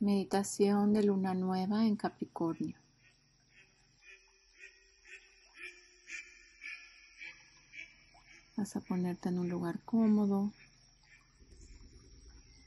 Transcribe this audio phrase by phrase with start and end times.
[0.00, 2.78] Meditación de luna nueva en Capricornio.
[8.56, 10.52] Vas a ponerte en un lugar cómodo.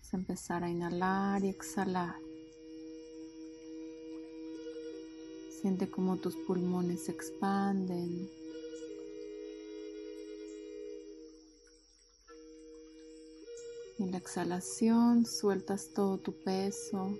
[0.00, 2.16] Vas a empezar a inhalar y exhalar.
[5.62, 8.28] Siente como tus pulmones se expanden.
[13.96, 17.16] En la exhalación sueltas todo tu peso,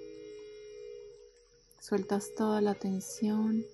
[1.81, 3.65] sueltas toda la tensión,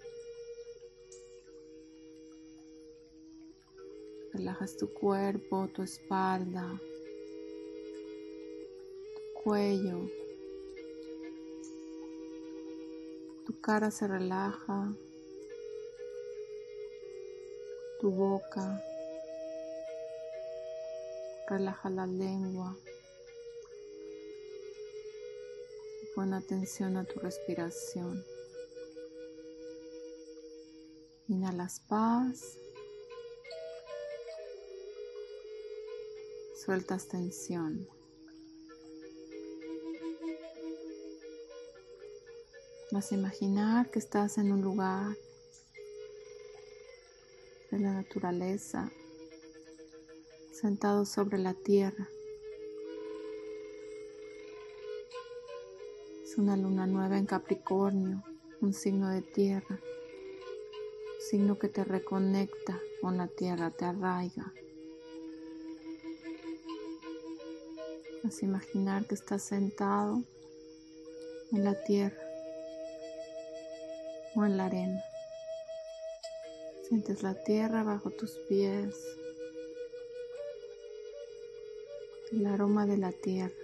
[4.34, 6.78] relajas tu cuerpo, tu espalda,
[9.14, 10.06] tu cuello,
[13.46, 14.94] tu cara se relaja,
[17.98, 18.84] tu boca,
[21.50, 22.76] relaja la lengua.
[26.14, 28.24] Pon atención a tu respiración.
[31.26, 32.56] Inhalas paz.
[36.64, 37.88] Sueltas tensión.
[42.92, 45.16] Vas a imaginar que estás en un lugar
[47.70, 48.90] de la naturaleza,
[50.60, 52.06] sentado sobre la tierra.
[56.22, 58.22] Es una luna nueva en Capricornio,
[58.60, 59.80] un signo de tierra,
[61.30, 64.52] signo que te reconecta con la tierra, te arraiga.
[68.22, 70.22] Vas a imaginar que estás sentado
[71.52, 72.22] en la tierra
[74.34, 75.02] o en la arena.
[76.86, 78.94] Sientes la tierra bajo tus pies,
[82.32, 83.54] el aroma de la tierra.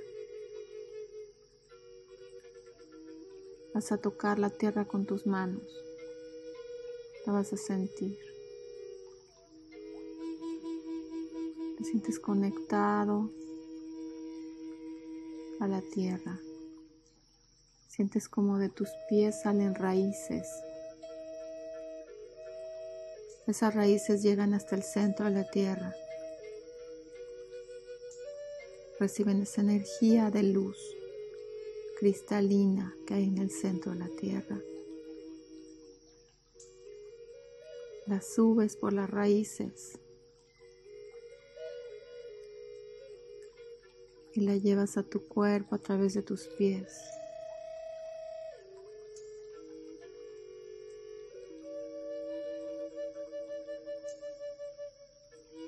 [3.75, 5.62] Vas a tocar la tierra con tus manos.
[7.27, 8.19] La vas a sentir.
[11.77, 13.30] Te sientes conectado
[15.61, 16.40] a la tierra.
[17.89, 20.48] Sientes como de tus pies salen raíces.
[23.46, 25.95] Esas raíces llegan hasta el centro de la tierra.
[28.98, 30.79] Reciben esa energía de luz
[31.98, 34.58] cristalina que hay en el centro de la tierra.
[38.07, 39.98] La subes por las raíces
[44.33, 46.92] y la llevas a tu cuerpo a través de tus pies.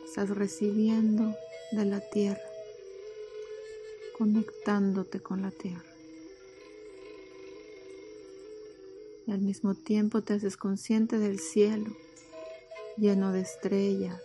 [0.05, 1.35] Estás recibiendo
[1.73, 2.48] de la tierra,
[4.19, 5.89] conectándote con la tierra.
[9.29, 11.95] y al mismo tiempo te haces consciente del cielo
[12.97, 14.23] lleno de estrellas,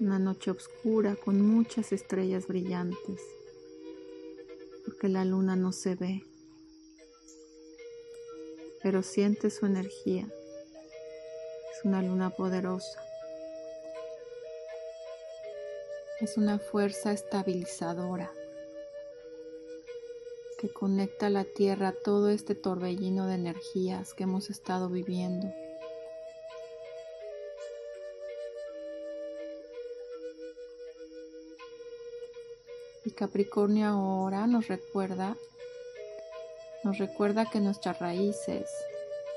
[0.00, 3.20] una noche oscura con muchas estrellas brillantes,
[4.84, 6.24] porque la luna no se ve,
[8.82, 10.26] pero siente su energía,
[11.72, 13.00] es una luna poderosa,
[16.20, 18.32] es una fuerza estabilizadora
[20.60, 25.50] que conecta la tierra a todo este torbellino de energías que hemos estado viviendo.
[33.06, 35.38] Y Capricornio ahora nos recuerda,
[36.84, 38.68] nos recuerda que nuestras raíces,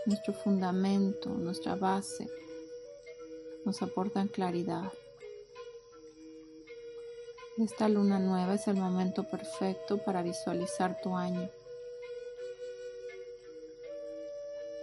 [0.05, 2.27] nuestro fundamento, nuestra base,
[3.63, 4.91] nos aportan claridad.
[7.57, 11.51] Esta luna nueva es el momento perfecto para visualizar tu año,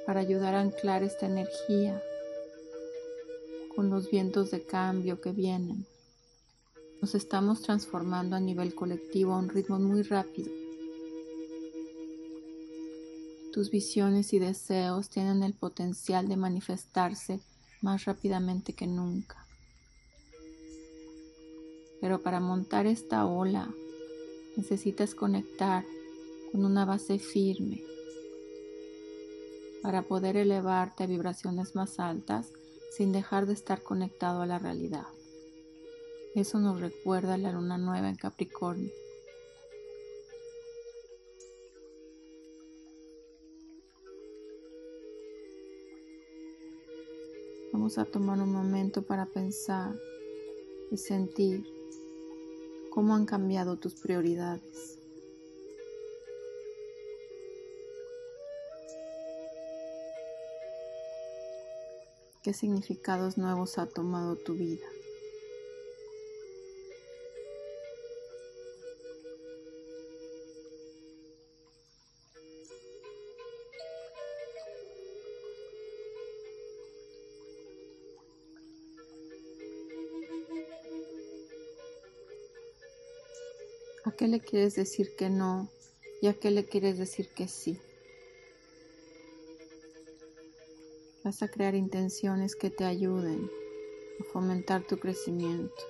[0.06, 2.00] para ayudar a anclar esta energía
[3.74, 5.84] con los vientos de cambio que vienen.
[7.02, 10.52] Nos estamos transformando a nivel colectivo a un ritmo muy rápido.
[13.52, 17.40] Tus visiones y deseos tienen el potencial de manifestarse
[17.80, 19.49] más rápidamente que nunca.
[22.00, 23.74] Pero para montar esta ola
[24.56, 25.84] necesitas conectar
[26.50, 27.82] con una base firme
[29.82, 32.52] para poder elevarte a vibraciones más altas
[32.90, 35.06] sin dejar de estar conectado a la realidad.
[36.34, 38.90] Eso nos recuerda la luna nueva en Capricornio.
[47.72, 49.96] Vamos a tomar un momento para pensar
[50.90, 51.79] y sentir
[53.00, 54.98] cómo han cambiado tus prioridades.
[62.42, 64.84] ¿Qué significados nuevos ha tomado tu vida?
[84.20, 85.70] Qué le quieres decir que no
[86.20, 87.80] y a qué le quieres decir que sí?
[91.24, 93.50] Vas a crear intenciones que te ayuden
[94.20, 95.82] a fomentar tu crecimiento.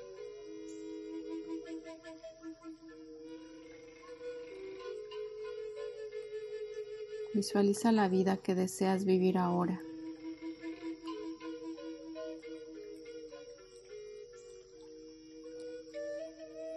[7.35, 9.83] Visualiza la vida que deseas vivir ahora.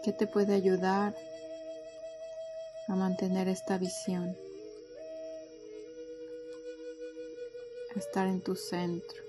[0.04, 1.16] ¿Qué te puede ayudar
[2.94, 4.38] a mantener esta visión?
[7.96, 9.24] A estar en tu centro,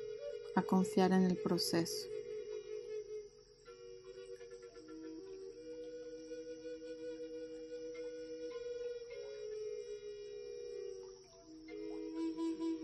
[0.54, 2.08] a confiar en el proceso.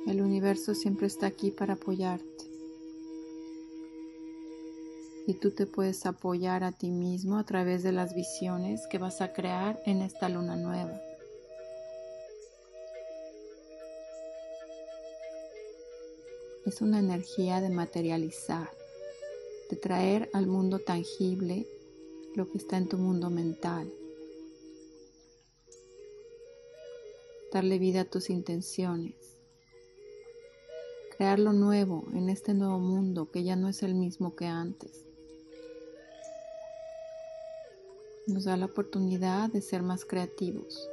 [0.06, 2.49] El universo siempre está aquí para apoyarte
[5.30, 9.20] y tú te puedes apoyar a ti mismo a través de las visiones que vas
[9.20, 11.00] a crear en esta luna nueva.
[16.66, 18.72] Es una energía de materializar,
[19.70, 21.64] de traer al mundo tangible
[22.34, 23.88] lo que está en tu mundo mental.
[27.52, 29.14] Darle vida a tus intenciones.
[31.16, 35.09] Crear lo nuevo en este nuevo mundo que ya no es el mismo que antes.
[38.30, 40.88] Nos da la oportunidad de ser más creativos,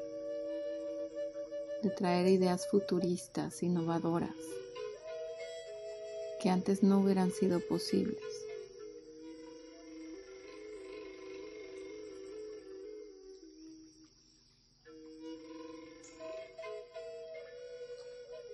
[1.84, 4.36] de traer ideas futuristas, innovadoras,
[6.42, 8.24] que antes no hubieran sido posibles.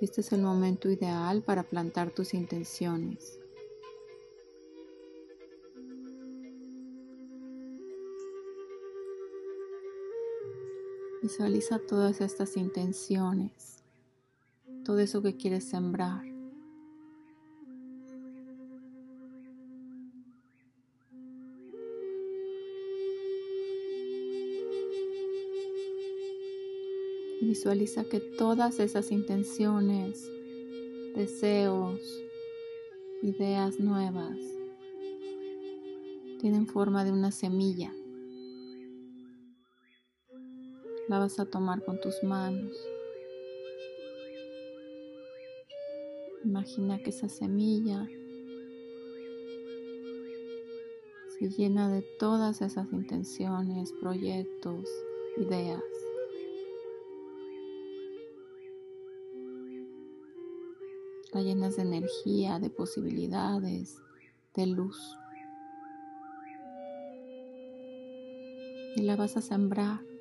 [0.02, 3.40] Este es el momento ideal para plantar tus intenciones
[11.24, 13.82] Visualiza todas estas intenciones,
[14.84, 16.22] todo eso que quieres sembrar.
[27.40, 30.30] Visualiza que todas esas intenciones,
[31.16, 32.02] deseos,
[33.22, 34.38] ideas nuevas,
[36.42, 37.94] tienen forma de una semilla.
[41.08, 42.72] La vas a tomar con tus manos.
[46.44, 48.08] Imagina que esa semilla
[51.40, 54.90] se llena de todas esas intenciones, proyectos,
[55.38, 55.82] ideas.
[61.34, 64.02] La llenas de energía, de posibilidades,
[64.54, 65.18] de luz.
[68.96, 70.13] Y la vas a sembrar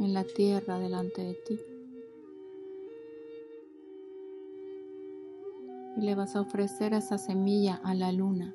[0.00, 1.60] en la tierra delante de ti.
[5.96, 8.54] Y le vas a ofrecer esa semilla a la luna,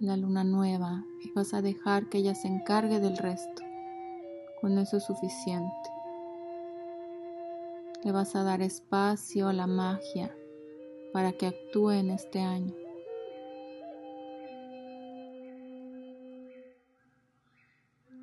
[0.00, 3.62] a la luna nueva, y vas a dejar que ella se encargue del resto.
[4.60, 5.90] Con eso es suficiente.
[8.04, 10.34] Le vas a dar espacio a la magia
[11.12, 12.79] para que actúe en este año.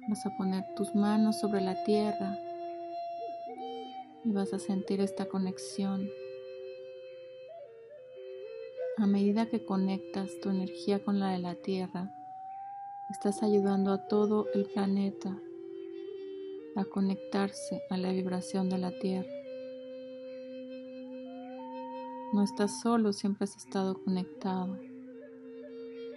[0.07, 2.39] Vas a poner tus manos sobre la tierra
[4.23, 6.09] y vas a sentir esta conexión.
[8.95, 12.09] A medida que conectas tu energía con la de la tierra,
[13.09, 15.37] estás ayudando a todo el planeta
[16.77, 19.29] a conectarse a la vibración de la tierra.
[22.33, 24.79] No estás solo, siempre has estado conectado.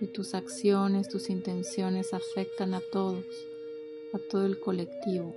[0.00, 3.24] Y tus acciones, tus intenciones afectan a todos
[4.12, 5.34] a todo el colectivo,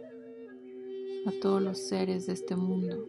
[1.25, 3.07] a todos los seres de este mundo.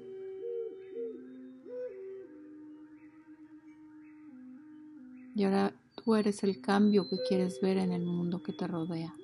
[5.36, 9.14] Y ahora tú eres el cambio que quieres ver en el mundo que te rodea.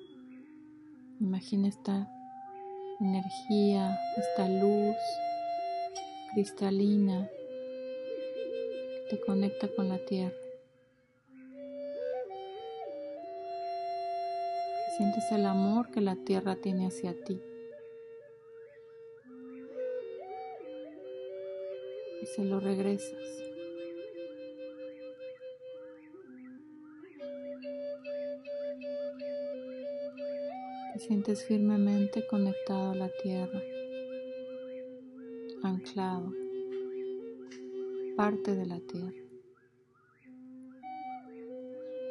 [1.19, 2.11] Imagina esta
[2.99, 4.95] energía, esta luz
[6.33, 7.29] cristalina
[9.09, 10.40] que te conecta con la tierra.
[15.01, 17.41] sientes el amor que la tierra tiene hacia ti.
[22.21, 23.17] Y se lo regresas.
[30.93, 33.59] Te sientes firmemente conectado a la tierra,
[35.63, 36.31] anclado,
[38.15, 39.17] parte de la tierra.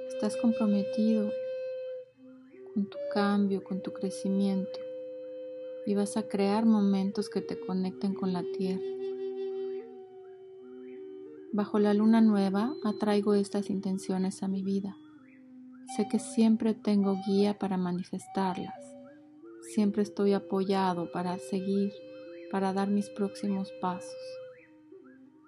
[0.09, 1.31] Estás comprometido
[2.81, 4.79] con tu cambio, con tu crecimiento
[5.85, 8.81] y vas a crear momentos que te conecten con la tierra.
[11.53, 14.97] Bajo la luna nueva atraigo estas intenciones a mi vida.
[15.95, 18.97] Sé que siempre tengo guía para manifestarlas.
[19.75, 21.93] Siempre estoy apoyado para seguir,
[22.51, 24.17] para dar mis próximos pasos.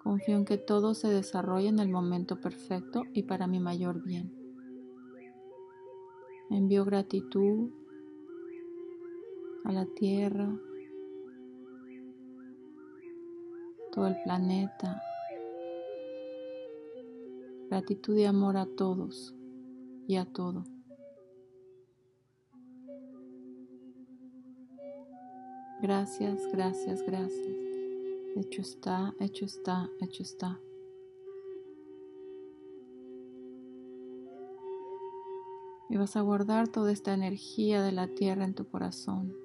[0.03, 4.42] Confío en que todo se desarrolle en el momento perfecto y para mi mayor bien.
[6.53, 7.71] Envío gratitud
[9.65, 10.55] a la Tierra,
[13.91, 15.01] todo el planeta.
[17.71, 19.35] Gratitud y amor a todos
[20.07, 20.65] y a todo.
[25.81, 27.57] Gracias, gracias, gracias.
[28.37, 30.61] Hecho está, hecho está, hecho está.
[35.93, 39.37] Y vas a guardar toda esta energía de la tierra en tu corazón.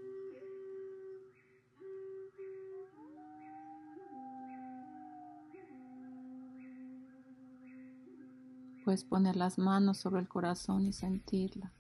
[8.86, 11.74] Puedes poner las manos sobre el corazón y sentirla.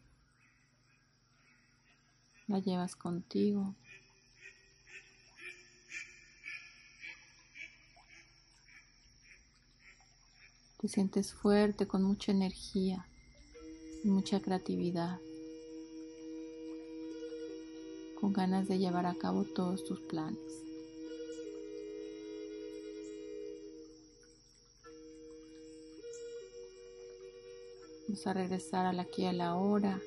[2.48, 3.74] La llevas contigo.
[10.82, 13.08] Te sientes fuerte, con mucha energía
[14.08, 15.20] mucha creatividad,
[18.20, 20.64] con ganas de llevar a cabo todos tus planes.
[28.08, 30.00] Vamos a regresar al aquí a la hora.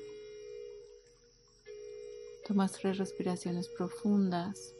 [2.47, 4.73] Tomas tres respiraciones profundas.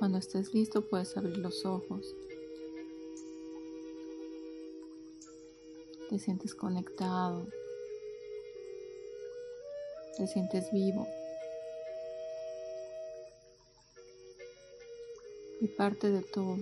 [0.00, 2.16] Cuando estés listo puedes abrir los ojos.
[6.08, 7.46] Te sientes conectado.
[10.16, 11.06] Te sientes vivo.
[15.60, 16.56] y parte de todo.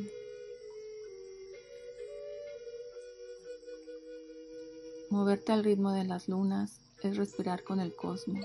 [5.11, 8.45] Moverte al ritmo de las lunas es respirar con el cosmos.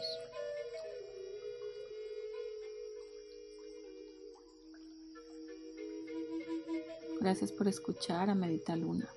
[7.24, 9.08] Gracias por escuchar a Medita Luna.